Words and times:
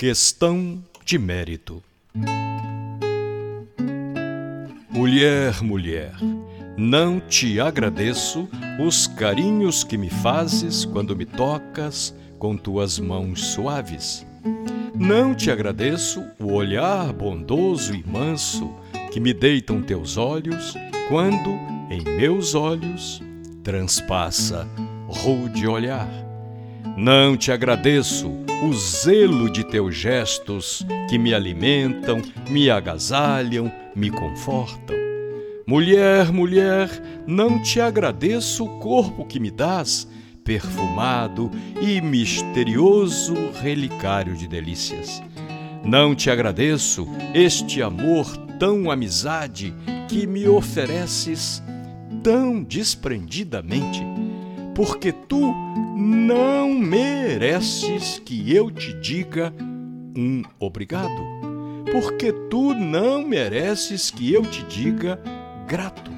Questão 0.00 0.82
de 1.04 1.18
mérito. 1.18 1.82
Mulher, 4.88 5.62
mulher, 5.62 6.14
não 6.74 7.20
te 7.20 7.60
agradeço 7.60 8.48
os 8.82 9.06
carinhos 9.06 9.84
que 9.84 9.98
me 9.98 10.08
fazes 10.08 10.86
quando 10.86 11.14
me 11.14 11.26
tocas 11.26 12.16
com 12.38 12.56
tuas 12.56 12.98
mãos 12.98 13.44
suaves. 13.48 14.26
Não 14.94 15.34
te 15.34 15.50
agradeço 15.50 16.24
o 16.38 16.54
olhar 16.54 17.12
bondoso 17.12 17.94
e 17.94 18.02
manso 18.02 18.74
que 19.12 19.20
me 19.20 19.34
deitam 19.34 19.82
teus 19.82 20.16
olhos 20.16 20.72
quando 21.10 21.50
em 21.90 22.02
meus 22.16 22.54
olhos 22.54 23.20
transpassa 23.62 24.66
rude 25.06 25.68
olhar. 25.68 26.08
Não 26.96 27.36
te 27.36 27.52
agradeço 27.52 28.39
o 28.62 28.74
zelo 28.74 29.50
de 29.50 29.64
teus 29.64 29.96
gestos 29.96 30.84
que 31.08 31.18
me 31.18 31.32
alimentam, 31.32 32.20
me 32.48 32.70
agasalham, 32.70 33.72
me 33.94 34.10
confortam. 34.10 34.96
Mulher, 35.66 36.32
mulher, 36.32 36.90
não 37.26 37.62
te 37.62 37.80
agradeço 37.80 38.64
o 38.64 38.78
corpo 38.80 39.24
que 39.24 39.40
me 39.40 39.50
dás, 39.50 40.06
perfumado 40.44 41.50
e 41.80 42.00
misterioso 42.00 43.34
relicário 43.62 44.36
de 44.36 44.48
delícias. 44.48 45.22
Não 45.84 46.14
te 46.14 46.30
agradeço 46.30 47.08
este 47.32 47.80
amor 47.80 48.36
tão 48.58 48.90
amizade 48.90 49.74
que 50.08 50.26
me 50.26 50.46
ofereces 50.46 51.62
tão 52.22 52.62
desprendidamente, 52.62 54.02
porque 54.74 55.12
tu 55.12 55.54
não 56.00 56.72
mereces 56.72 58.18
que 58.18 58.54
eu 58.54 58.70
te 58.70 58.94
diga 58.94 59.52
um 60.16 60.42
obrigado, 60.58 61.22
porque 61.92 62.32
tu 62.32 62.74
não 62.74 63.26
mereces 63.26 64.10
que 64.10 64.32
eu 64.32 64.42
te 64.42 64.64
diga 64.64 65.20
grato, 65.68 66.10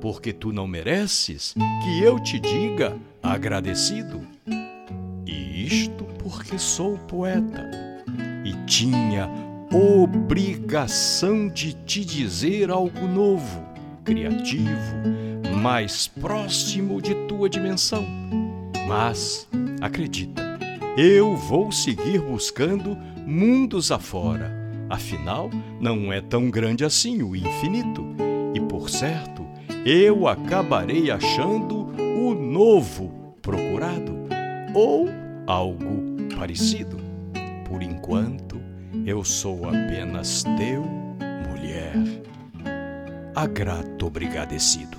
porque 0.00 0.32
tu 0.32 0.52
não 0.52 0.66
mereces 0.66 1.54
que 1.54 2.02
eu 2.02 2.18
te 2.18 2.40
diga 2.40 2.96
agradecido. 3.22 4.26
E 5.24 5.64
isto 5.64 6.04
porque 6.18 6.58
sou 6.58 6.98
poeta 6.98 7.64
e 8.44 8.52
tinha 8.66 9.30
obrigação 9.72 11.48
de 11.48 11.74
te 11.74 12.04
dizer 12.04 12.70
algo 12.70 13.06
novo, 13.06 13.64
criativo, 14.04 14.96
mais 15.62 16.08
próximo 16.08 17.00
de 17.00 17.14
tua 17.28 17.48
dimensão 17.48 18.04
mas, 18.86 19.48
acredita, 19.80 20.42
eu 20.96 21.36
vou 21.36 21.72
seguir 21.72 22.20
buscando 22.20 22.96
mundos 23.26 23.90
afora. 23.90 24.54
Afinal, 24.88 25.50
não 25.80 26.12
é 26.12 26.20
tão 26.20 26.48
grande 26.48 26.84
assim 26.84 27.22
o 27.22 27.34
infinito. 27.34 28.06
E 28.54 28.60
por 28.60 28.88
certo, 28.88 29.44
eu 29.84 30.28
acabarei 30.28 31.10
achando 31.10 31.88
o 31.98 32.34
novo 32.34 33.34
procurado 33.42 34.16
ou 34.72 35.08
algo 35.46 36.02
parecido. 36.38 36.96
Por 37.68 37.82
enquanto, 37.82 38.60
eu 39.04 39.24
sou 39.24 39.68
apenas 39.68 40.44
teu, 40.56 40.84
mulher. 41.48 41.94
A 43.34 43.46
grato 43.46 44.06
obrigadecido. 44.06 44.96